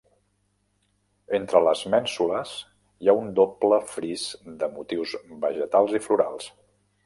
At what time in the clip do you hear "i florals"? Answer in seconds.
6.01-6.53